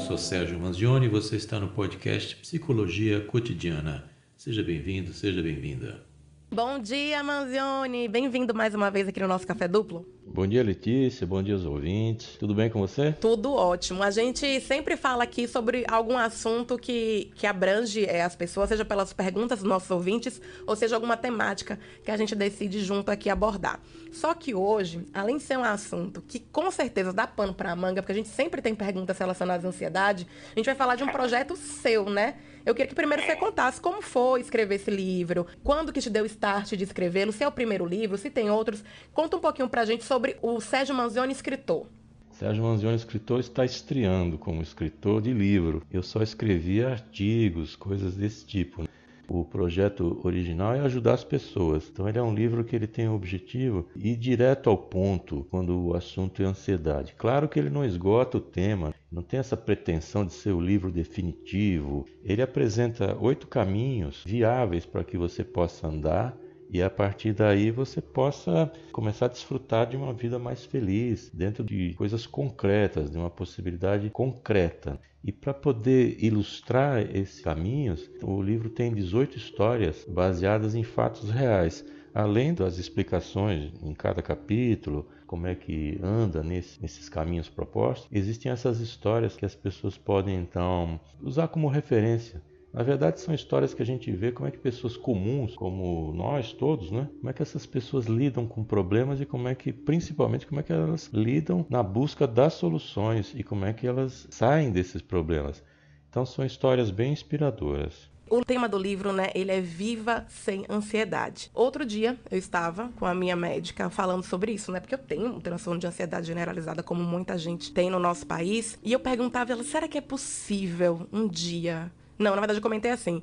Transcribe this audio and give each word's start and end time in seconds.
sou 0.00 0.16
Sérgio 0.16 0.58
Manzioni 0.58 1.06
e 1.06 1.08
você 1.10 1.36
está 1.36 1.60
no 1.60 1.68
podcast 1.68 2.34
Psicologia 2.36 3.20
Cotidiana. 3.20 4.10
Seja 4.34 4.62
bem-vindo, 4.62 5.12
seja 5.12 5.42
bem-vinda. 5.42 6.02
Bom 6.50 6.78
dia, 6.78 7.22
Manzioni! 7.22 8.08
Bem-vindo 8.08 8.54
mais 8.54 8.74
uma 8.74 8.90
vez 8.90 9.06
aqui 9.06 9.20
no 9.20 9.28
nosso 9.28 9.46
Café 9.46 9.68
Duplo. 9.68 10.08
Bom 10.32 10.46
dia, 10.46 10.62
Letícia. 10.62 11.26
Bom 11.26 11.42
dia 11.42 11.54
aos 11.54 11.64
ouvintes. 11.64 12.36
Tudo 12.38 12.54
bem 12.54 12.70
com 12.70 12.78
você? 12.78 13.10
Tudo 13.20 13.52
ótimo. 13.52 14.00
A 14.00 14.12
gente 14.12 14.60
sempre 14.60 14.96
fala 14.96 15.24
aqui 15.24 15.48
sobre 15.48 15.84
algum 15.88 16.16
assunto 16.16 16.78
que, 16.78 17.32
que 17.34 17.48
abrange 17.48 18.04
é, 18.04 18.22
as 18.22 18.36
pessoas, 18.36 18.68
seja 18.68 18.84
pelas 18.84 19.12
perguntas 19.12 19.58
dos 19.58 19.68
nossos 19.68 19.90
ouvintes, 19.90 20.40
ou 20.64 20.76
seja 20.76 20.94
alguma 20.94 21.16
temática 21.16 21.80
que 22.04 22.12
a 22.12 22.16
gente 22.16 22.36
decide 22.36 22.80
junto 22.80 23.10
aqui 23.10 23.28
abordar. 23.28 23.80
Só 24.12 24.32
que 24.32 24.54
hoje, 24.54 25.04
além 25.12 25.36
de 25.36 25.42
ser 25.42 25.58
um 25.58 25.64
assunto 25.64 26.22
que 26.22 26.38
com 26.38 26.70
certeza 26.70 27.12
dá 27.12 27.26
pano 27.26 27.52
para 27.52 27.74
manga, 27.74 28.00
porque 28.00 28.12
a 28.12 28.16
gente 28.16 28.28
sempre 28.28 28.62
tem 28.62 28.72
perguntas 28.72 29.18
relacionadas 29.18 29.64
à 29.64 29.68
ansiedade, 29.68 30.28
a 30.54 30.58
gente 30.58 30.66
vai 30.66 30.76
falar 30.76 30.94
de 30.94 31.02
um 31.02 31.08
projeto 31.08 31.56
seu, 31.56 32.08
né? 32.08 32.36
Eu 32.64 32.74
queria 32.74 32.88
que 32.88 32.94
primeiro 32.94 33.22
você 33.22 33.34
contasse 33.34 33.80
como 33.80 34.02
foi 34.02 34.42
escrever 34.42 34.74
esse 34.74 34.90
livro, 34.90 35.46
quando 35.64 35.92
que 35.92 36.00
te 36.00 36.10
deu 36.10 36.24
o 36.24 36.26
start 36.26 36.74
de 36.74 36.84
escrevê-lo, 36.84 37.32
se 37.32 37.42
é 37.42 37.48
o 37.48 37.52
primeiro 37.52 37.86
livro, 37.86 38.18
se 38.18 38.28
tem 38.28 38.50
outros. 38.50 38.84
Conta 39.14 39.36
um 39.36 39.40
pouquinho 39.40 39.68
pra 39.68 39.86
gente 39.86 40.04
sobre 40.04 40.19
o 40.42 40.60
Sérgio 40.60 40.94
Manzioni, 40.94 41.32
escritor. 41.32 41.86
Sérgio 42.30 42.62
Manzioni, 42.62 42.96
escritor, 42.96 43.40
está 43.40 43.64
estreando 43.64 44.38
como 44.38 44.62
escritor 44.62 45.20
de 45.20 45.32
livro. 45.32 45.82
Eu 45.90 46.02
só 46.02 46.22
escrevia 46.22 46.88
artigos, 46.88 47.76
coisas 47.76 48.16
desse 48.16 48.46
tipo. 48.46 48.88
O 49.28 49.44
projeto 49.44 50.20
original 50.24 50.74
é 50.74 50.80
ajudar 50.80 51.14
as 51.14 51.22
pessoas. 51.22 51.88
Então 51.88 52.08
ele 52.08 52.18
é 52.18 52.22
um 52.22 52.34
livro 52.34 52.64
que 52.64 52.74
ele 52.74 52.88
tem 52.88 53.08
o 53.08 53.14
objetivo 53.14 53.86
ir 53.94 54.16
direto 54.16 54.68
ao 54.68 54.76
ponto 54.76 55.46
quando 55.50 55.86
o 55.86 55.94
assunto 55.94 56.42
é 56.42 56.46
ansiedade. 56.46 57.14
Claro 57.16 57.48
que 57.48 57.56
ele 57.56 57.70
não 57.70 57.84
esgota 57.84 58.38
o 58.38 58.40
tema, 58.40 58.92
não 59.12 59.22
tem 59.22 59.38
essa 59.38 59.56
pretensão 59.56 60.26
de 60.26 60.32
ser 60.32 60.50
o 60.50 60.60
livro 60.60 60.90
definitivo. 60.90 62.06
Ele 62.24 62.42
apresenta 62.42 63.16
oito 63.20 63.46
caminhos 63.46 64.24
viáveis 64.26 64.84
para 64.84 65.04
que 65.04 65.16
você 65.16 65.44
possa 65.44 65.86
andar 65.86 66.36
e 66.72 66.80
a 66.80 66.88
partir 66.88 67.32
daí 67.32 67.70
você 67.70 68.00
possa 68.00 68.70
começar 68.92 69.26
a 69.26 69.28
desfrutar 69.28 69.88
de 69.88 69.96
uma 69.96 70.12
vida 70.12 70.38
mais 70.38 70.64
feliz, 70.64 71.28
dentro 71.34 71.64
de 71.64 71.94
coisas 71.94 72.26
concretas, 72.26 73.10
de 73.10 73.18
uma 73.18 73.28
possibilidade 73.28 74.08
concreta. 74.10 75.00
E 75.22 75.32
para 75.32 75.52
poder 75.52 76.16
ilustrar 76.22 77.02
esses 77.14 77.40
caminhos, 77.40 78.08
o 78.22 78.40
livro 78.40 78.70
tem 78.70 78.94
18 78.94 79.36
histórias 79.36 80.06
baseadas 80.08 80.76
em 80.76 80.84
fatos 80.84 81.28
reais. 81.28 81.84
Além 82.14 82.54
das 82.54 82.78
explicações 82.78 83.72
em 83.82 83.92
cada 83.92 84.22
capítulo, 84.22 85.08
como 85.26 85.48
é 85.48 85.54
que 85.56 85.98
anda 86.02 86.42
nesse, 86.42 86.80
nesses 86.80 87.08
caminhos 87.08 87.48
propostos, 87.48 88.08
existem 88.12 88.50
essas 88.50 88.80
histórias 88.80 89.36
que 89.36 89.44
as 89.44 89.54
pessoas 89.54 89.98
podem 89.98 90.36
então 90.36 91.00
usar 91.20 91.48
como 91.48 91.68
referência 91.68 92.40
na 92.72 92.84
verdade, 92.84 93.20
são 93.20 93.34
histórias 93.34 93.74
que 93.74 93.82
a 93.82 93.86
gente 93.86 94.12
vê 94.12 94.30
como 94.30 94.48
é 94.48 94.50
que 94.50 94.58
pessoas 94.58 94.96
comuns, 94.96 95.56
como 95.56 96.12
nós 96.12 96.52
todos, 96.52 96.90
né? 96.90 97.08
Como 97.18 97.28
é 97.28 97.32
que 97.32 97.42
essas 97.42 97.66
pessoas 97.66 98.06
lidam 98.06 98.46
com 98.46 98.62
problemas 98.62 99.20
e 99.20 99.26
como 99.26 99.48
é 99.48 99.54
que, 99.56 99.72
principalmente, 99.72 100.46
como 100.46 100.60
é 100.60 100.62
que 100.62 100.72
elas 100.72 101.10
lidam 101.12 101.66
na 101.68 101.82
busca 101.82 102.28
das 102.28 102.54
soluções 102.54 103.32
e 103.34 103.42
como 103.42 103.64
é 103.64 103.72
que 103.72 103.86
elas 103.86 104.28
saem 104.30 104.70
desses 104.70 105.02
problemas. 105.02 105.64
Então, 106.08 106.24
são 106.24 106.44
histórias 106.44 106.90
bem 106.90 107.12
inspiradoras. 107.12 108.08
O 108.28 108.44
tema 108.44 108.68
do 108.68 108.78
livro, 108.78 109.12
né, 109.12 109.30
ele 109.34 109.50
é 109.50 109.60
Viva 109.60 110.24
Sem 110.28 110.64
Ansiedade. 110.70 111.50
Outro 111.52 111.84
dia, 111.84 112.16
eu 112.30 112.38
estava 112.38 112.90
com 112.90 113.04
a 113.04 113.12
minha 113.12 113.34
médica 113.34 113.90
falando 113.90 114.22
sobre 114.22 114.52
isso, 114.52 114.70
né, 114.70 114.78
porque 114.78 114.94
eu 114.94 114.98
tenho 114.98 115.26
um 115.26 115.40
transtorno 115.40 115.80
de 115.80 115.88
ansiedade 115.88 116.28
generalizada, 116.28 116.80
como 116.80 117.02
muita 117.02 117.36
gente 117.36 117.72
tem 117.72 117.90
no 117.90 117.98
nosso 117.98 118.24
país, 118.24 118.78
e 118.84 118.92
eu 118.92 119.00
perguntava 119.00 119.50
a 119.50 119.54
ela, 119.54 119.64
será 119.64 119.88
que 119.88 119.98
é 119.98 120.00
possível 120.00 121.08
um 121.12 121.26
dia 121.26 121.90
não, 122.20 122.34
na 122.34 122.40
verdade 122.40 122.58
eu 122.58 122.62
comentei 122.62 122.90
assim. 122.90 123.22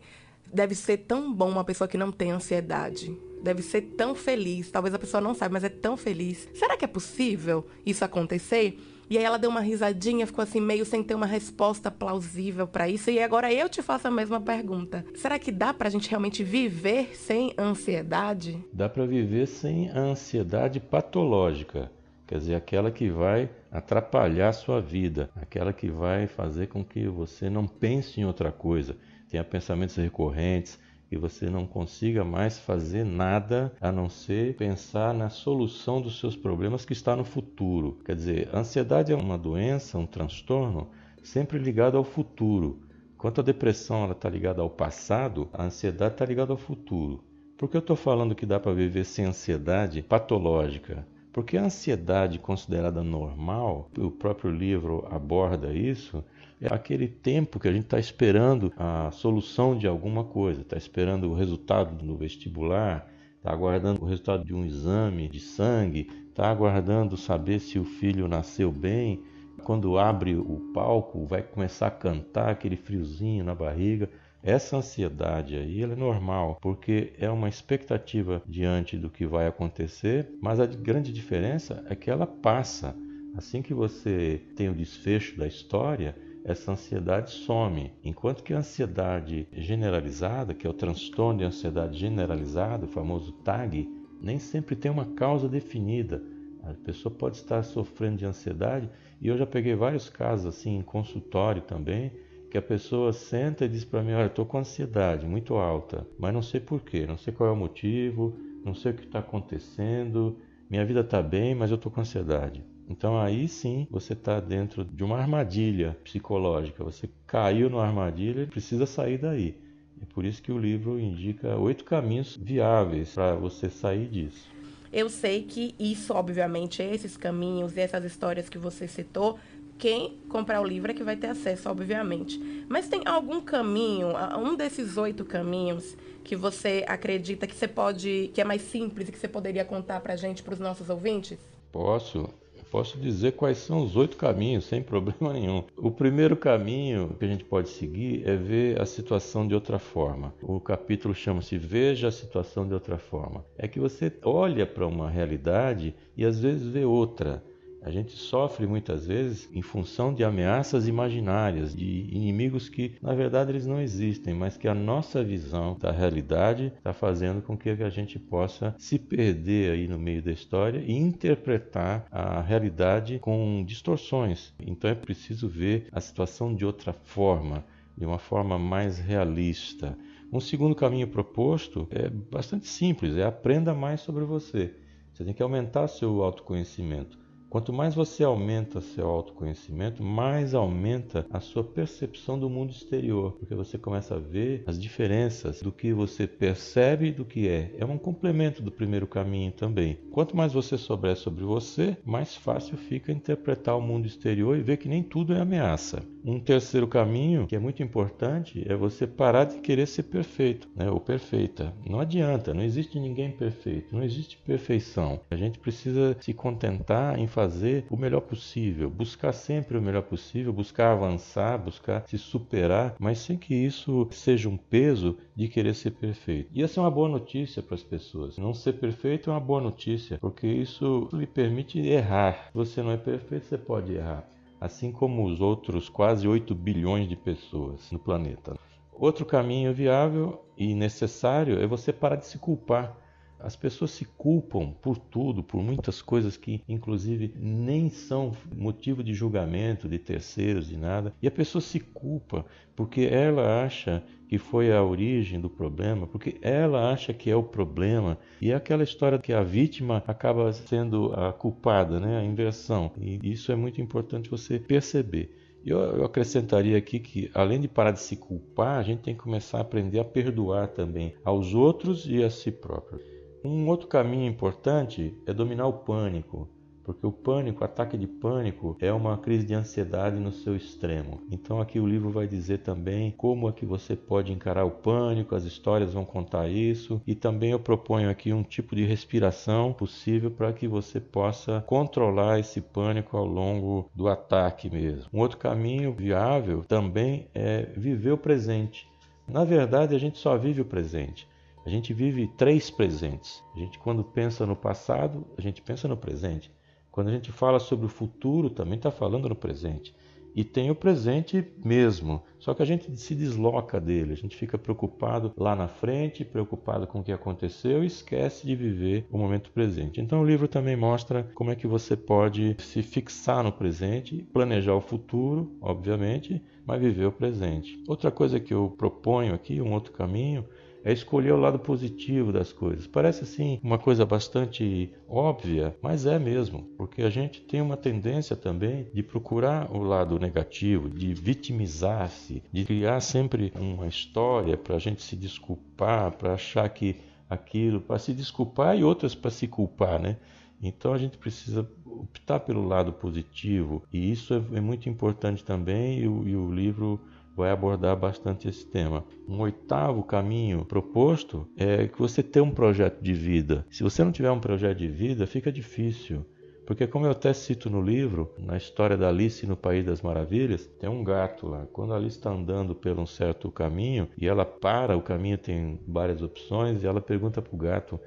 Deve 0.52 0.73
ser 0.76 0.98
tão 0.98 1.32
bom 1.32 1.49
uma 1.49 1.64
pessoa 1.64 1.88
que 1.88 1.98
não 1.98 2.11
tem 2.11 2.32
ansiedade. 2.32 3.16
Deve 3.44 3.61
ser 3.61 3.82
tão 3.82 4.16
feliz. 4.16 4.71
Talvez 4.71 4.94
a 4.94 4.99
pessoa 4.99 5.21
não 5.21 5.36
saiba, 5.36 5.54
mas 5.54 5.64
é 5.64 5.70
tão 5.70 5.95
feliz. 5.95 6.49
Será 6.54 6.76
que 6.76 6.83
é 6.83 6.88
possível 6.88 7.66
isso 7.86 8.04
acontecer? 8.04 8.77
E 9.10 9.17
aí 9.17 9.23
ela 9.23 9.38
deu 9.38 9.49
uma 9.49 9.61
risadinha, 9.61 10.27
ficou 10.27 10.44
assim 10.44 10.60
meio 10.60 10.86
sem 10.86 11.02
ter 11.02 11.16
uma 11.16 11.26
resposta 11.26 11.89
plausível 11.89 12.67
para 12.67 12.89
isso. 12.89 13.10
E 13.10 13.21
agora 13.21 13.54
eu 13.54 13.70
te 13.70 13.82
faço 13.82 14.08
a 14.08 14.11
mesma 14.11 14.42
pergunta. 14.42 15.05
Será 15.16 15.39
que 15.39 15.52
dá 15.52 15.73
pra 15.73 15.89
gente 15.89 16.10
realmente 16.10 16.44
viver 16.44 17.16
sem 17.16 17.54
ansiedade? 17.58 18.61
Dá 18.73 18.89
para 18.89 19.05
viver 19.05 19.48
sem 19.48 19.89
a 19.92 20.00
ansiedade 20.00 20.80
patológica. 20.80 21.89
Quer 22.27 22.39
dizer, 22.39 22.55
aquela 22.55 22.92
que 22.92 23.10
vai 23.10 23.49
atrapalhar 23.71 24.49
a 24.49 24.54
sua 24.54 24.82
vida, 24.82 25.30
aquela 25.33 25.71
que 25.71 25.89
vai 25.89 26.27
fazer 26.27 26.67
com 26.67 26.83
que 26.83 27.08
você 27.08 27.49
não 27.49 27.65
pense 27.65 28.20
em 28.20 28.26
outra 28.26 28.52
coisa, 28.52 28.98
tenha 29.30 29.45
pensamentos 29.45 29.95
recorrentes, 29.95 30.77
e 31.10 31.15
você 31.15 31.49
não 31.49 31.65
consiga 31.65 32.26
mais 32.26 32.60
fazer 32.60 33.05
nada 33.05 33.73
a 33.80 33.93
não 33.93 34.10
ser 34.10 34.58
pensar 34.58 35.14
na 35.14 35.30
solução 35.30 36.02
dos 36.02 36.20
seus 36.20 36.36
problemas 36.36 36.83
que 36.83 36.92
está 36.92 37.15
no 37.15 37.23
futuro. 37.23 37.98
Quer 38.04 38.15
dizer, 38.15 38.49
a 38.52 38.59
ansiedade 38.59 39.14
é 39.14 39.15
uma 39.15 39.38
doença, 39.38 39.98
um 39.98 40.05
transtorno 40.05 40.89
sempre 41.23 41.58
ligado 41.58 41.98
ao 41.98 42.04
futuro. 42.04 42.82
Enquanto 43.15 43.39
a 43.39 43.44
depressão 43.44 44.11
está 44.11 44.30
ligada 44.30 44.61
ao 44.61 44.70
passado, 44.70 45.48
a 45.54 45.64
ansiedade 45.64 46.15
está 46.15 46.26
ligada 46.26 46.52
ao 46.52 46.58
futuro. 46.58 47.23
Por 47.58 47.70
que 47.70 47.77
eu 47.77 47.80
estou 47.80 47.95
falando 47.95 48.36
que 48.36 48.45
dá 48.45 48.59
para 48.59 48.73
viver 48.73 49.05
sem 49.05 49.26
ansiedade 49.26 50.02
patológica? 50.02 51.08
Porque 51.37 51.55
a 51.55 51.65
ansiedade 51.65 52.39
considerada 52.39 53.03
normal, 53.03 53.92
o 53.95 54.09
próprio 54.09 54.49
livro 54.49 55.08
aborda 55.08 55.71
isso, 55.71 56.25
é 56.59 56.65
aquele 56.65 57.08
tempo 57.08 57.59
que 57.59 57.67
a 57.67 57.71
gente 57.71 57.83
está 57.83 57.99
esperando 57.99 58.73
a 58.75 59.11
solução 59.11 59.77
de 59.77 59.86
alguma 59.86 60.23
coisa, 60.23 60.61
está 60.61 60.76
esperando 60.76 61.30
o 61.30 61.36
resultado 61.36 61.95
do 62.03 62.17
vestibular, 62.17 63.08
está 63.36 63.52
aguardando 63.52 64.02
o 64.02 64.08
resultado 64.08 64.43
de 64.43 64.52
um 64.52 64.65
exame 64.65 65.27
de 65.27 65.39
sangue, 65.39 66.09
está 66.27 66.49
aguardando 66.49 67.15
saber 67.15 67.59
se 67.59 67.77
o 67.77 67.86
filho 67.86 68.27
nasceu 68.27 68.71
bem. 68.71 69.21
Quando 69.64 69.99
abre 69.99 70.36
o 70.36 70.71
palco, 70.73 71.23
vai 71.27 71.43
começar 71.43 71.86
a 71.86 71.92
cantar 71.92 72.49
aquele 72.49 72.76
friozinho 72.76 73.45
na 73.45 73.53
barriga. 73.53 74.09
Essa 74.47 74.77
ansiedade 74.77 75.58
aí 75.58 75.83
é 75.83 75.87
normal, 75.87 76.58
porque 76.61 77.11
é 77.19 77.30
uma 77.30 77.49
expectativa 77.49 78.41
diante 78.47 78.97
do 78.97 79.09
que 79.09 79.27
vai 79.27 79.45
acontecer, 79.45 80.25
mas 80.41 80.61
a 80.61 80.65
grande 80.65 81.11
diferença 81.11 81.83
é 81.89 81.93
que 81.93 82.09
ela 82.09 82.25
passa. 82.25 82.95
Assim 83.35 83.61
que 83.61 83.73
você 83.73 84.41
tem 84.55 84.69
o 84.69 84.73
desfecho 84.73 85.37
da 85.37 85.45
história, 85.45 86.15
essa 86.45 86.71
ansiedade 86.71 87.31
some. 87.31 87.91
Enquanto 88.02 88.41
que 88.41 88.53
a 88.53 88.59
ansiedade 88.59 89.49
generalizada, 89.52 90.53
que 90.53 90.65
é 90.65 90.69
o 90.69 90.73
transtorno 90.73 91.39
de 91.39 91.43
ansiedade 91.43 91.99
generalizada, 91.99 92.85
o 92.85 92.89
famoso 92.89 93.33
TAG, 93.43 93.85
nem 94.21 94.39
sempre 94.39 94.77
tem 94.77 94.89
uma 94.89 95.08
causa 95.08 95.49
definida. 95.49 96.23
A 96.64 96.73
pessoa 96.85 97.14
pode 97.14 97.35
estar 97.35 97.64
sofrendo 97.64 98.15
de 98.15 98.25
ansiedade, 98.25 98.89
e 99.19 99.27
eu 99.27 99.37
já 99.37 99.45
peguei 99.45 99.75
vários 99.75 100.08
casos 100.09 100.45
assim 100.45 100.77
em 100.77 100.81
consultório 100.81 101.64
também, 101.64 102.14
que 102.49 102.58
a 102.58 102.61
pessoa 102.61 103.11
senta 103.11 103.65
e 103.65 103.69
diz 103.69 103.83
para 103.83 104.02
mim, 104.02 104.13
olha, 104.13 104.27
estou 104.27 104.45
com 104.45 104.58
ansiedade 104.58 105.25
muito 105.25 105.55
alta, 105.55 106.08
mas 106.17 106.33
não 106.33 106.41
sei 106.41 106.59
porquê, 106.59 107.05
não 107.05 107.17
sei 107.17 107.33
qual 107.33 107.49
é 107.49 107.52
o 107.52 107.55
motivo, 107.55 108.37
não 108.63 108.73
sei 108.73 108.91
o 108.91 108.95
que 108.95 109.03
está 109.03 109.19
acontecendo, 109.19 110.37
minha 110.69 110.85
vida 110.85 111.02
está 111.02 111.21
bem, 111.21 111.55
mas 111.55 111.71
eu 111.71 111.75
estou 111.75 111.91
com 111.91 112.02
ansiedade. 112.02 112.63
Então 112.89 113.19
aí 113.19 113.47
sim 113.47 113.85
você 113.91 114.13
está 114.13 114.39
dentro 114.39 114.85
de 114.85 115.03
uma 115.03 115.17
armadilha 115.17 115.97
psicológica, 116.03 116.83
você 116.83 117.09
caiu 117.25 117.69
numa 117.69 117.85
armadilha 117.85 118.43
e 118.43 118.47
precisa 118.47 118.85
sair 118.85 119.17
daí. 119.17 119.58
É 120.02 120.05
por 120.05 120.23
isso 120.23 120.41
que 120.41 120.52
o 120.52 120.58
livro 120.58 120.99
indica 120.99 121.58
oito 121.58 121.83
caminhos 121.83 122.37
viáveis 122.37 123.14
para 123.14 123.35
você 123.35 123.69
sair 123.69 124.08
disso. 124.08 124.58
Eu 124.91 125.09
sei 125.09 125.43
que 125.43 125.75
isso, 125.77 126.14
obviamente, 126.14 126.81
esses 126.81 127.17
caminhos 127.17 127.75
e 127.75 127.81
essas 127.81 128.06
histórias 128.06 128.47
que 128.47 128.57
você 128.57 128.88
citou, 128.88 129.38
quem 129.77 130.18
comprar 130.29 130.62
o 130.62 130.65
livro 130.65 130.91
é 130.91 130.94
que 130.94 131.03
vai 131.03 131.15
ter 131.15 131.27
acesso, 131.27 131.69
obviamente. 131.69 132.39
Mas 132.68 132.88
tem 132.88 133.01
algum 133.06 133.41
caminho, 133.41 134.09
um 134.38 134.56
desses 134.56 134.97
oito 134.97 135.24
caminhos, 135.24 135.95
que 136.24 136.35
você 136.35 136.83
acredita 136.88 137.47
que 137.47 137.56
você 137.56 137.68
pode, 137.68 138.31
que 138.33 138.41
é 138.41 138.44
mais 138.44 138.62
simples 138.62 139.07
e 139.07 139.12
que 139.12 139.18
você 139.18 139.27
poderia 139.27 139.63
contar 139.63 140.01
para 140.01 140.15
gente, 140.15 140.44
para 140.44 140.53
os 140.53 140.59
nossos 140.59 140.89
ouvintes? 140.89 141.39
Posso. 141.71 142.29
Posso 142.69 142.97
dizer 142.97 143.31
quais 143.33 143.59
são 143.59 143.81
os 143.81 143.95
oito 143.95 144.18
caminhos, 144.18 144.65
sem 144.65 144.81
problema 144.83 145.31
nenhum. 145.31 145.63
O 145.77 145.89
primeiro 145.89 146.35
caminho 146.35 147.15
que 147.18 147.24
a 147.24 147.27
gente 147.27 147.45
pode 147.45 147.69
seguir 147.69 148.27
é 148.27 148.35
ver 148.35 148.81
a 148.81 148.85
situação 148.85 149.47
de 149.47 149.56
outra 149.56 149.79
forma. 149.79 150.33
O 150.41 150.59
capítulo 150.59 151.15
chama-se 151.15 151.57
Veja 151.57 152.09
a 152.09 152.12
situação 152.12 152.68
de 152.68 152.74
outra 152.74 152.97
forma. 152.97 153.45
É 153.57 153.68
que 153.68 153.79
você 153.79 154.12
olha 154.24 154.65
para 154.65 154.85
uma 154.85 155.09
realidade 155.09 155.95
e 156.15 156.25
às 156.25 156.39
vezes 156.41 156.68
vê 156.68 156.83
outra. 156.83 157.41
A 157.81 157.91
gente 157.91 158.12
sofre 158.13 158.68
muitas 158.68 159.06
vezes 159.06 159.50
em 159.53 159.62
função 159.62 160.13
de 160.13 160.24
ameaças 160.24 160.88
imaginárias, 160.88 161.75
de 161.75 162.07
inimigos 162.12 162.68
que 162.68 162.95
na 163.01 163.13
verdade 163.13 163.51
eles 163.51 163.65
não 163.65 163.79
existem, 163.79 164.33
mas 164.33 164.57
que 164.57 164.68
a 164.68 164.74
nossa 164.74 165.24
visão 165.24 165.77
da 165.79 165.91
realidade 165.91 166.74
está 166.77 166.91
fazendo 166.91 167.41
com 167.41 167.57
que 167.57 167.69
a 167.69 167.89
gente 167.89 168.19
possa 168.19 168.75
se 168.77 168.97
perder 169.00 169.71
aí 169.71 169.88
no 169.88 169.97
meio 169.97 170.21
da 170.21 170.31
história 170.31 170.79
e 170.79 170.91
interpretar 170.91 172.06
a 172.12 172.41
realidade 172.41 173.19
com 173.19 173.63
distorções. 173.65 174.53
Então 174.59 174.89
é 174.89 174.95
preciso 174.95 175.47
ver 175.47 175.88
a 175.91 176.01
situação 176.01 176.53
de 176.53 176.65
outra 176.65 176.91
forma, 176.91 177.63
de 177.95 178.06
uma 178.06 178.19
forma 178.19 178.59
mais 178.59 178.97
realista. 178.97 179.97
Um 180.33 180.39
segundo 180.39 180.75
caminho 180.75 181.07
proposto 181.07 181.88
é 181.89 182.09
bastante 182.09 182.68
simples, 182.68 183.15
é 183.15 183.24
aprenda 183.24 183.74
mais 183.74 184.01
sobre 184.01 184.25
você. 184.25 184.75
Você 185.13 185.24
tem 185.24 185.33
que 185.33 185.41
aumentar 185.41 185.88
seu 185.88 186.21
autoconhecimento. 186.21 187.26
Quanto 187.49 187.71
mais 187.71 187.95
você 187.95 188.23
aumenta 188.23 188.81
seu 188.81 189.07
autoconhecimento, 189.07 190.03
mais 190.03 190.53
aumenta 190.53 191.25
a 191.31 191.39
sua 191.39 191.63
percepção 191.63 192.38
do 192.38 192.49
mundo 192.49 192.71
exterior, 192.71 193.38
porque 193.39 193.55
você 193.55 193.77
começa 193.77 194.15
a 194.15 194.19
ver 194.19 194.63
as 194.67 194.77
diferenças 194.77 195.61
do 195.61 195.71
que 195.71 195.94
você 195.94 196.27
percebe 196.27 197.07
e 197.07 197.11
do 197.11 197.23
que 197.23 197.47
é. 197.47 197.73
É 197.77 197.85
um 197.85 197.97
complemento 197.97 198.61
do 198.61 198.71
primeiro 198.71 199.07
caminho 199.07 199.51
também. 199.51 199.97
Quanto 200.11 200.35
mais 200.35 200.51
você 200.51 200.77
souber 200.77 201.15
sobre 201.15 201.45
você, 201.45 201.95
mais 202.05 202.35
fácil 202.35 202.77
fica 202.77 203.11
interpretar 203.11 203.77
o 203.77 203.81
mundo 203.81 204.07
exterior 204.07 204.57
e 204.57 204.61
ver 204.61 204.77
que 204.77 204.89
nem 204.89 205.01
tudo 205.01 205.33
é 205.33 205.39
ameaça. 205.39 206.03
Um 206.25 206.41
terceiro 206.41 206.88
caminho 206.88 207.47
que 207.47 207.55
é 207.55 207.59
muito 207.59 207.81
importante 207.81 208.61
é 208.67 208.75
você 208.75 209.07
parar 209.07 209.45
de 209.45 209.59
querer 209.59 209.88
ser 209.88 210.03
perfeito, 210.03 210.67
né? 210.75 210.91
ou 210.91 211.00
perfeita. 211.00 211.73
Não 211.89 212.01
adianta, 212.01 212.53
não 212.53 212.63
existe 212.63 213.00
ninguém 213.00 213.31
perfeito, 213.31 213.95
não 213.95 214.03
existe 214.03 214.38
perfeição. 214.38 215.21
A 215.31 215.38
gente 215.38 215.57
precisa 215.57 216.17
se 216.19 216.33
contentar 216.33 217.17
em 217.17 217.27
fazer 217.38 217.86
o 217.88 217.95
melhor 217.95 218.22
possível, 218.22 218.89
buscar 218.89 219.31
sempre 219.31 219.78
o 219.78 219.81
melhor 219.81 220.01
possível, 220.01 220.51
buscar 220.51 220.94
avançar, 220.94 221.56
buscar 221.60 222.04
se 222.07 222.18
superar, 222.18 222.95
mas 222.98 223.19
sem 223.19 223.38
que 223.38 223.54
isso 223.54 224.07
seja 224.10 224.50
um 224.50 224.57
peso 224.57 225.16
de 225.36 225.48
querer 225.48 225.75
ser 225.75 225.92
perfeito. 225.92 226.50
E 226.51 226.63
essa 226.63 226.80
é 226.80 226.84
uma 226.84 226.89
boa 226.89 227.07
notícia 227.07 227.62
para 227.62 227.75
as 227.75 227.84
pessoas. 227.84 228.39
Não 228.39 228.56
ser 228.56 228.74
perfeito 228.74 229.30
é 229.30 229.34
uma 229.34 229.39
boa 229.39 229.62
notícia, 229.62 230.18
porque 230.18 230.48
isso 230.48 231.10
lhe 231.13 231.28
permite 231.28 231.78
errar. 231.78 232.50
Você 232.56 232.81
não 232.81 232.89
é 232.89 232.98
perfeito, 232.98 233.45
você 233.45 233.57
pode 233.57 233.94
errar, 233.94 234.28
assim 234.60 234.92
como 234.92 235.24
os 235.24 235.39
outros 235.39 235.89
quase 235.89 236.28
8 236.28 236.56
bilhões 236.56 237.07
de 237.07 237.16
pessoas 237.16 237.92
no 237.92 238.00
planeta. 238.00 238.57
Outro 238.92 239.28
caminho 239.28 239.72
viável 239.75 240.44
e 240.57 240.74
necessário 240.74 241.62
é 241.62 241.68
você 241.68 241.94
parar 241.94 242.16
de 242.16 242.25
se 242.25 242.39
culpar 242.39 242.98
as 243.39 243.56
pessoas 243.56 243.92
se 243.92 244.06
culpam 244.06 244.72
por 244.81 244.98
tudo, 244.98 245.44
por 245.44 245.62
muitas 245.62 246.01
coisas 246.01 246.36
que, 246.38 246.62
inclusive, 246.68 247.34
nem 247.36 247.89
são 247.89 248.31
motivo 248.56 249.04
de 249.04 249.13
julgamento 249.13 249.88
de 249.88 250.00
terceiros, 250.00 250.68
de 250.68 250.78
nada. 250.78 251.13
E 251.22 251.28
a 251.28 251.31
pessoa 251.31 251.62
se 251.62 251.80
culpa 251.80 252.45
porque 252.75 253.01
ela 253.01 253.63
acha 253.63 254.04
que 254.28 254.38
foi 254.38 254.72
a 254.72 254.84
origem 254.84 255.39
do 255.39 255.50
problema, 255.50 256.06
porque 256.06 256.38
ela 256.42 256.92
acha 256.92 257.13
que 257.13 257.30
é 257.30 257.36
o 257.36 257.44
problema. 257.44 258.18
E 258.42 258.51
é 258.51 258.56
aquela 258.56 258.84
história 258.84 259.18
que 259.18 259.31
a 259.31 259.42
vítima 259.42 260.04
acaba 260.06 260.51
sendo 260.51 261.13
a 261.13 261.31
culpada, 261.31 262.00
né? 262.00 262.19
a 262.19 262.24
inversão. 262.24 262.92
E 263.00 263.31
isso 263.31 263.51
é 263.51 263.56
muito 263.56 263.81
importante 263.81 264.30
você 264.30 264.60
perceber. 264.60 265.36
Eu, 265.66 265.80
eu 265.80 266.06
acrescentaria 266.06 266.78
aqui 266.78 267.00
que, 267.00 267.31
além 267.34 267.60
de 267.60 267.68
parar 267.68 267.92
de 267.92 268.00
se 268.00 268.16
culpar, 268.16 268.78
a 268.78 268.84
gente 268.84 269.01
tem 269.01 269.13
que 269.13 269.22
começar 269.22 269.57
a 269.57 269.62
aprender 269.62 270.00
a 270.00 270.06
perdoar 270.06 270.68
também 270.68 271.13
aos 271.24 271.54
outros 271.54 272.06
e 272.07 272.24
a 272.24 272.30
si 272.30 272.51
próprio. 272.51 273.16
Um 273.49 273.69
outro 273.69 273.88
caminho 273.88 274.29
importante 274.29 275.17
é 275.25 275.31
dominar 275.31 275.67
o 275.67 275.71
pânico, 275.71 276.49
porque 276.83 277.07
o 277.07 277.13
pânico, 277.13 277.61
o 277.61 277.63
ataque 277.63 277.97
de 277.97 278.05
pânico, 278.05 278.75
é 278.81 278.91
uma 278.91 279.17
crise 279.17 279.47
de 279.47 279.53
ansiedade 279.53 280.19
no 280.19 280.33
seu 280.33 280.53
extremo. 280.53 281.21
Então 281.31 281.61
aqui 281.61 281.79
o 281.79 281.88
livro 281.88 282.09
vai 282.09 282.27
dizer 282.27 282.57
também 282.57 283.09
como 283.11 283.47
é 283.47 283.53
que 283.53 283.65
você 283.65 283.95
pode 283.95 284.33
encarar 284.33 284.65
o 284.65 284.71
pânico, 284.71 285.33
as 285.33 285.45
histórias 285.45 285.94
vão 285.94 286.03
contar 286.03 286.49
isso, 286.49 287.01
e 287.07 287.15
também 287.15 287.51
eu 287.51 287.59
proponho 287.59 288.09
aqui 288.09 288.33
um 288.33 288.44
tipo 288.44 288.75
de 288.75 288.83
respiração 288.83 289.71
possível 289.71 290.29
para 290.29 290.51
que 290.51 290.67
você 290.67 291.00
possa 291.00 291.63
controlar 291.65 292.41
esse 292.41 292.59
pânico 292.59 293.15
ao 293.15 293.25
longo 293.25 293.89
do 293.95 294.09
ataque 294.09 294.69
mesmo. 294.69 295.09
Um 295.13 295.21
outro 295.21 295.38
caminho 295.38 295.93
viável 295.93 296.65
também 296.67 297.29
é 297.33 297.61
viver 297.77 298.11
o 298.11 298.17
presente. 298.17 298.89
Na 299.25 299.45
verdade, 299.45 299.95
a 299.95 299.97
gente 299.97 300.17
só 300.17 300.38
vive 300.38 300.59
o 300.59 300.65
presente. 300.65 301.25
A 301.67 301.69
gente 301.69 301.93
vive 301.93 302.27
três 302.27 302.69
presentes. 302.69 303.43
A 303.53 303.59
gente, 303.59 303.77
quando 303.77 304.01
pensa 304.01 304.45
no 304.45 304.55
passado, 304.55 305.27
a 305.37 305.41
gente 305.41 305.61
pensa 305.61 305.85
no 305.85 305.97
presente. 305.97 306.49
Quando 306.89 307.09
a 307.09 307.11
gente 307.11 307.29
fala 307.29 307.59
sobre 307.59 307.85
o 307.85 307.89
futuro, 307.89 308.49
também 308.49 308.77
está 308.77 308.89
falando 308.89 309.27
no 309.27 309.35
presente. 309.35 309.93
E 310.33 310.45
tem 310.45 310.71
o 310.71 310.75
presente 310.75 311.45
mesmo, 311.65 312.23
só 312.39 312.53
que 312.53 312.61
a 312.61 312.65
gente 312.65 312.95
se 312.95 313.13
desloca 313.15 313.81
dele, 313.81 314.13
a 314.13 314.15
gente 314.15 314.37
fica 314.37 314.57
preocupado 314.57 315.33
lá 315.35 315.55
na 315.55 315.67
frente, 315.67 316.23
preocupado 316.23 316.87
com 316.87 316.99
o 316.99 317.03
que 317.03 317.11
aconteceu 317.11 317.83
e 317.83 317.87
esquece 317.87 318.45
de 318.45 318.55
viver 318.55 319.05
o 319.11 319.17
momento 319.17 319.51
presente. 319.51 319.99
Então 319.99 320.21
o 320.21 320.25
livro 320.25 320.47
também 320.47 320.77
mostra 320.77 321.23
como 321.33 321.51
é 321.51 321.55
que 321.55 321.67
você 321.67 321.97
pode 321.97 322.55
se 322.59 322.81
fixar 322.81 323.43
no 323.43 323.51
presente, 323.51 324.25
planejar 324.31 324.75
o 324.75 324.79
futuro, 324.79 325.57
obviamente, 325.59 326.41
mas 326.65 326.79
viver 326.79 327.07
o 327.07 327.11
presente. 327.11 327.83
Outra 327.87 328.11
coisa 328.11 328.39
que 328.39 328.53
eu 328.53 328.73
proponho 328.77 329.33
aqui, 329.33 329.59
um 329.59 329.73
outro 329.73 329.91
caminho, 329.91 330.45
é 330.88 330.94
escolher 330.94 331.34
o 331.34 331.38
lado 331.38 331.60
positivo 331.60 332.31
das 332.31 332.54
coisas. 332.54 332.88
Parece 332.88 333.25
assim 333.25 333.60
uma 333.62 333.78
coisa 333.78 334.06
bastante 334.06 334.89
óbvia, 335.06 335.75
mas 335.81 336.06
é 336.06 336.18
mesmo, 336.18 336.63
porque 336.78 337.01
a 337.01 337.10
gente 337.10 337.42
tem 337.42 337.60
uma 337.60 337.75
tendência 337.75 338.38
também 338.38 338.88
de 338.94 339.04
procurar 339.04 339.69
o 339.69 339.84
lado 339.84 340.18
negativo, 340.18 340.89
de 340.89 341.13
vitimizar-se, 341.13 342.42
de 342.54 342.63
criar 342.63 343.01
sempre 343.01 343.51
uma 343.60 343.86
história 343.86 344.56
para 344.56 344.78
a 344.78 344.80
gente 344.80 345.01
se 345.01 345.18
desculpar, 345.18 346.13
para 346.13 346.36
achar 346.36 346.69
que 346.69 346.95
aquilo, 347.30 347.81
para 347.81 348.00
se 348.00 348.13
desculpar 348.13 348.78
e 348.78 348.84
outras 348.86 349.13
para 349.13 349.30
se 349.30 349.45
culpar, 349.45 350.00
né? 350.00 350.16
Então 350.63 350.94
a 350.94 350.98
gente 350.98 351.18
precisa 351.18 351.69
optar 351.86 352.39
pelo 352.39 352.66
lado 352.66 352.94
positivo 352.94 353.84
e 353.92 354.10
isso 354.10 354.34
é, 354.34 354.57
é 354.57 354.62
muito 354.62 354.88
importante 354.88 355.44
também 355.44 356.00
e 356.00 356.07
o, 356.07 356.25
e 356.25 356.34
o 356.34 356.50
livro 356.50 356.98
vai 357.38 357.51
abordar 357.51 357.95
bastante 357.95 358.50
esse 358.50 358.66
tema. 358.66 359.06
Um 359.30 359.39
oitavo 359.42 360.01
caminho 360.01 360.66
proposto 360.66 361.48
é 361.56 361.88
que 361.88 362.00
você 362.00 362.24
tenha 362.24 362.44
um 362.44 362.50
projeto 362.50 363.00
de 363.00 363.13
vida. 363.13 363.63
Se 363.69 363.84
você 363.84 364.04
não 364.04 364.12
tiver 364.12 364.31
um 364.31 364.39
projeto 364.39 364.80
de 364.80 364.88
vida, 364.88 365.28
fica 365.28 365.51
difícil. 365.51 366.25
Porque, 366.66 366.88
como 366.88 367.06
eu 367.06 367.12
até 367.12 367.31
cito 367.31 367.69
no 367.69 367.80
livro, 367.80 368.34
na 368.38 368.57
história 368.57 368.98
da 368.98 369.07
Alice 369.07 369.45
no 369.45 369.56
País 369.56 369.86
das 369.86 370.01
Maravilhas, 370.01 370.66
tem 370.80 370.89
um 370.89 371.04
gato 371.04 371.48
lá. 371.48 371.66
Quando 371.72 371.94
a 371.94 371.95
Alice 371.95 372.18
está 372.18 372.31
andando 372.31 372.75
por 372.75 373.00
um 373.00 373.06
certo 373.06 373.50
caminho 373.51 374.10
e 374.18 374.28
ela 374.28 374.44
para, 374.44 374.98
o 374.98 375.01
caminho 375.01 375.38
tem 375.38 375.80
várias 375.88 376.22
opções, 376.22 376.84
e 376.84 376.88
ela 376.88 377.00
pergunta 377.00 377.42
para 377.42 377.56
o 377.56 377.57
gato: 377.57 378.00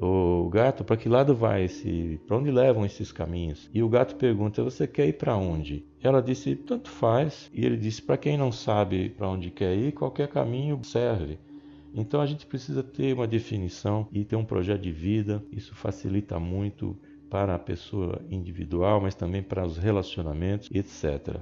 o 0.00 0.48
gato, 0.50 0.84
para 0.84 0.96
que 0.96 1.08
lado 1.08 1.34
vai 1.34 1.64
esse, 1.64 2.20
para 2.26 2.36
onde 2.36 2.50
levam 2.50 2.84
esses 2.84 3.10
caminhos? 3.10 3.70
E 3.72 3.82
o 3.82 3.88
gato 3.88 4.16
pergunta: 4.16 4.62
você 4.62 4.86
quer 4.86 5.08
ir 5.08 5.14
para 5.14 5.36
onde? 5.36 5.84
Ela 6.02 6.22
disse: 6.22 6.54
tanto 6.54 6.90
faz. 6.90 7.50
E 7.54 7.64
ele 7.64 7.76
disse: 7.76 8.02
para 8.02 8.16
quem 8.16 8.36
não 8.36 8.52
sabe 8.52 9.10
para 9.10 9.28
onde 9.28 9.50
quer 9.50 9.74
ir, 9.74 9.92
qualquer 9.92 10.28
caminho 10.28 10.78
serve. 10.84 11.38
Então 11.94 12.20
a 12.20 12.26
gente 12.26 12.44
precisa 12.44 12.82
ter 12.82 13.14
uma 13.14 13.26
definição 13.26 14.06
e 14.12 14.22
ter 14.22 14.36
um 14.36 14.44
projeto 14.44 14.82
de 14.82 14.92
vida. 14.92 15.42
Isso 15.50 15.74
facilita 15.74 16.38
muito 16.38 16.94
para 17.30 17.54
a 17.54 17.58
pessoa 17.58 18.20
individual, 18.30 19.00
mas 19.00 19.14
também 19.14 19.42
para 19.42 19.64
os 19.64 19.78
relacionamentos, 19.78 20.70
etc. 20.72 21.40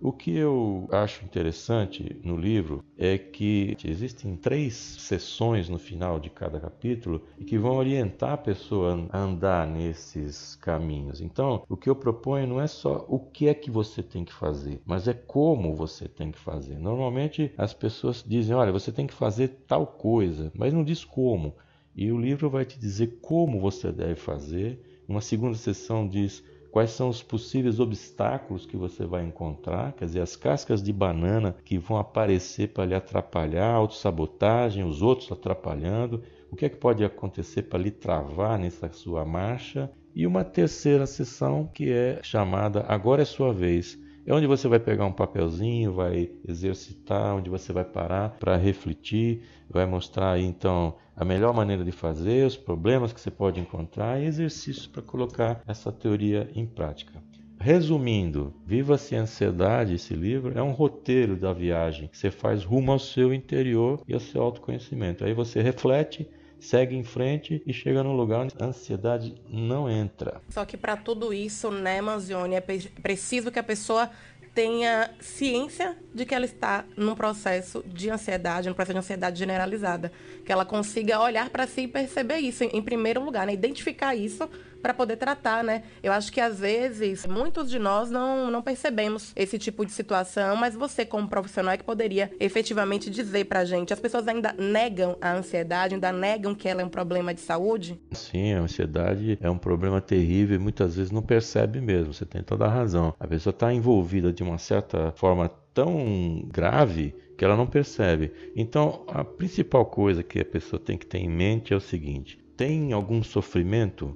O 0.00 0.12
que 0.12 0.36
eu 0.36 0.86
acho 0.92 1.24
interessante 1.24 2.20
no 2.22 2.36
livro 2.36 2.84
é 2.98 3.16
que 3.16 3.76
existem 3.84 4.36
três 4.36 4.74
sessões 4.74 5.68
no 5.68 5.78
final 5.78 6.20
de 6.20 6.28
cada 6.28 6.60
capítulo 6.60 7.22
e 7.38 7.44
que 7.44 7.56
vão 7.56 7.76
orientar 7.76 8.32
a 8.32 8.36
pessoa 8.36 9.08
a 9.10 9.18
andar 9.18 9.66
nesses 9.66 10.56
caminhos. 10.56 11.20
Então, 11.20 11.64
o 11.68 11.76
que 11.76 11.88
eu 11.88 11.96
proponho 11.96 12.46
não 12.46 12.60
é 12.60 12.66
só 12.66 13.06
o 13.08 13.18
que 13.18 13.48
é 13.48 13.54
que 13.54 13.70
você 13.70 14.02
tem 14.02 14.24
que 14.24 14.32
fazer, 14.32 14.80
mas 14.84 15.08
é 15.08 15.14
como 15.14 15.74
você 15.74 16.06
tem 16.06 16.30
que 16.30 16.38
fazer. 16.38 16.78
Normalmente 16.78 17.52
as 17.56 17.72
pessoas 17.72 18.22
dizem: 18.26 18.54
olha, 18.54 18.72
você 18.72 18.92
tem 18.92 19.06
que 19.06 19.14
fazer 19.14 19.48
tal 19.66 19.86
coisa, 19.86 20.52
mas 20.54 20.72
não 20.72 20.84
diz 20.84 21.04
como. 21.04 21.54
E 21.96 22.10
o 22.10 22.20
livro 22.20 22.50
vai 22.50 22.64
te 22.64 22.78
dizer 22.78 23.18
como 23.22 23.60
você 23.60 23.92
deve 23.92 24.16
fazer. 24.16 24.80
Uma 25.08 25.20
segunda 25.20 25.56
sessão 25.56 26.08
diz 26.08 26.42
quais 26.74 26.90
são 26.90 27.08
os 27.08 27.22
possíveis 27.22 27.78
obstáculos 27.78 28.66
que 28.66 28.76
você 28.76 29.06
vai 29.06 29.22
encontrar, 29.24 29.92
quer 29.92 30.06
dizer, 30.06 30.20
as 30.20 30.34
cascas 30.34 30.82
de 30.82 30.92
banana 30.92 31.54
que 31.64 31.78
vão 31.78 31.98
aparecer 31.98 32.70
para 32.70 32.84
lhe 32.84 32.96
atrapalhar, 32.96 33.72
autossabotagem, 33.72 34.82
os 34.82 35.00
outros 35.00 35.30
atrapalhando, 35.30 36.24
o 36.50 36.56
que 36.56 36.64
é 36.64 36.68
que 36.68 36.76
pode 36.76 37.04
acontecer 37.04 37.62
para 37.62 37.78
lhe 37.78 37.92
travar 37.92 38.58
nessa 38.58 38.90
sua 38.90 39.24
marcha. 39.24 39.88
E 40.12 40.26
uma 40.26 40.42
terceira 40.42 41.06
sessão 41.06 41.70
que 41.72 41.92
é 41.92 42.18
chamada 42.24 42.84
Agora 42.88 43.22
é 43.22 43.24
sua 43.24 43.52
vez. 43.52 43.96
É 44.26 44.32
onde 44.32 44.46
você 44.46 44.66
vai 44.66 44.78
pegar 44.78 45.04
um 45.04 45.12
papelzinho, 45.12 45.92
vai 45.92 46.30
exercitar, 46.48 47.36
onde 47.36 47.50
você 47.50 47.74
vai 47.74 47.84
parar 47.84 48.30
para 48.30 48.56
refletir, 48.56 49.42
vai 49.68 49.84
mostrar 49.84 50.32
aí 50.32 50.44
então 50.44 50.94
a 51.14 51.24
melhor 51.26 51.52
maneira 51.52 51.84
de 51.84 51.92
fazer, 51.92 52.46
os 52.46 52.56
problemas 52.56 53.12
que 53.12 53.20
você 53.20 53.30
pode 53.30 53.60
encontrar 53.60 54.20
e 54.20 54.24
exercícios 54.24 54.86
para 54.86 55.02
colocar 55.02 55.62
essa 55.66 55.92
teoria 55.92 56.48
em 56.54 56.64
prática. 56.64 57.22
Resumindo, 57.60 58.52
Viva-se 58.66 59.14
a 59.14 59.20
Ansiedade, 59.20 59.94
esse 59.94 60.14
livro, 60.14 60.58
é 60.58 60.62
um 60.62 60.72
roteiro 60.72 61.36
da 61.36 61.52
viagem 61.52 62.10
você 62.12 62.30
faz 62.30 62.64
rumo 62.64 62.92
ao 62.92 62.98
seu 62.98 63.32
interior 63.32 64.00
e 64.08 64.14
ao 64.14 64.20
seu 64.20 64.42
autoconhecimento. 64.42 65.24
Aí 65.24 65.34
você 65.34 65.60
reflete, 65.60 66.26
segue 66.64 66.96
em 66.96 67.04
frente 67.04 67.62
e 67.66 67.72
chega 67.72 68.02
num 68.02 68.16
lugar 68.16 68.40
onde 68.40 68.54
a 68.58 68.64
ansiedade 68.64 69.34
não 69.48 69.88
entra. 69.88 70.40
Só 70.48 70.64
que 70.64 70.76
para 70.76 70.96
tudo 70.96 71.32
isso, 71.32 71.70
né, 71.70 72.00
Manzioni, 72.00 72.54
é 72.54 72.60
preciso 72.60 73.50
que 73.50 73.58
a 73.58 73.62
pessoa 73.62 74.10
tenha 74.54 75.10
ciência 75.20 75.96
de 76.14 76.24
que 76.24 76.34
ela 76.34 76.44
está 76.44 76.84
num 76.96 77.14
processo 77.14 77.84
de 77.86 78.08
ansiedade, 78.08 78.68
num 78.68 78.74
processo 78.74 78.94
de 78.94 78.98
ansiedade 78.98 79.38
generalizada. 79.38 80.12
Que 80.44 80.52
ela 80.52 80.64
consiga 80.64 81.20
olhar 81.20 81.50
para 81.50 81.66
si 81.66 81.82
e 81.82 81.88
perceber 81.88 82.38
isso 82.38 82.62
em, 82.62 82.80
primeiro 82.80 83.22
lugar, 83.22 83.46
né? 83.46 83.52
identificar 83.52 84.14
isso 84.14 84.48
para 84.84 84.92
poder 84.92 85.16
tratar, 85.16 85.64
né? 85.64 85.82
Eu 86.02 86.12
acho 86.12 86.30
que 86.30 86.38
às 86.38 86.60
vezes 86.60 87.26
muitos 87.26 87.70
de 87.70 87.78
nós 87.78 88.10
não, 88.10 88.50
não 88.50 88.60
percebemos 88.60 89.32
esse 89.34 89.58
tipo 89.58 89.86
de 89.86 89.90
situação, 89.90 90.56
mas 90.56 90.74
você 90.74 91.06
como 91.06 91.26
profissional 91.26 91.72
é 91.72 91.78
que 91.78 91.84
poderia 91.84 92.30
efetivamente 92.38 93.08
dizer 93.08 93.46
pra 93.46 93.64
gente, 93.64 93.94
as 93.94 93.98
pessoas 93.98 94.28
ainda 94.28 94.54
negam 94.58 95.16
a 95.22 95.32
ansiedade, 95.32 95.94
ainda 95.94 96.12
negam 96.12 96.54
que 96.54 96.68
ela 96.68 96.82
é 96.82 96.84
um 96.84 96.90
problema 96.90 97.32
de 97.32 97.40
saúde? 97.40 97.98
Sim, 98.12 98.52
a 98.52 98.60
ansiedade 98.60 99.38
é 99.40 99.48
um 99.48 99.56
problema 99.56 100.02
terrível 100.02 100.56
e 100.56 100.58
muitas 100.58 100.96
vezes 100.96 101.10
não 101.10 101.22
percebe 101.22 101.80
mesmo, 101.80 102.12
você 102.12 102.26
tem 102.26 102.42
toda 102.42 102.66
a 102.66 102.70
razão. 102.70 103.14
A 103.18 103.26
pessoa 103.26 103.52
está 103.52 103.72
envolvida 103.72 104.34
de 104.34 104.42
uma 104.42 104.58
certa 104.58 105.12
forma 105.12 105.48
tão 105.72 106.46
grave 106.52 107.14
que 107.38 107.44
ela 107.44 107.56
não 107.56 107.66
percebe. 107.66 108.32
Então, 108.54 109.06
a 109.08 109.24
principal 109.24 109.86
coisa 109.86 110.22
que 110.22 110.40
a 110.40 110.44
pessoa 110.44 110.78
tem 110.78 110.98
que 110.98 111.06
ter 111.06 111.20
em 111.20 111.28
mente 111.30 111.72
é 111.72 111.76
o 111.76 111.80
seguinte: 111.80 112.38
tem 112.54 112.92
algum 112.92 113.22
sofrimento? 113.22 114.14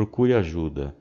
Procure 0.00 0.32
ajuda. 0.32 0.96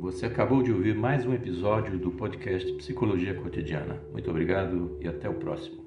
Você 0.00 0.26
acabou 0.26 0.62
de 0.62 0.72
ouvir 0.72 0.94
mais 0.94 1.24
um 1.26 1.34
episódio 1.34 1.98
do 1.98 2.10
podcast 2.10 2.72
Psicologia 2.72 3.34
Cotidiana. 3.34 4.00
Muito 4.10 4.28
obrigado 4.30 4.96
e 5.00 5.06
até 5.06 5.28
o 5.28 5.34
próximo. 5.34 5.81